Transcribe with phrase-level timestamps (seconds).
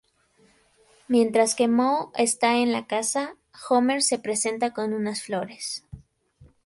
[1.13, 3.35] Mientras que Moe estaba en la casa,
[3.69, 5.85] Homer se presenta con unas flores.